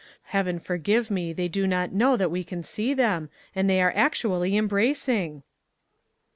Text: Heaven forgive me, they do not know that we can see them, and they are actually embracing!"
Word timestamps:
Heaven 0.33 0.57
forgive 0.57 1.11
me, 1.11 1.31
they 1.31 1.47
do 1.47 1.67
not 1.67 1.91
know 1.93 2.17
that 2.17 2.31
we 2.31 2.43
can 2.43 2.63
see 2.63 2.95
them, 2.95 3.29
and 3.55 3.69
they 3.69 3.79
are 3.83 3.93
actually 3.95 4.57
embracing!" 4.57 5.43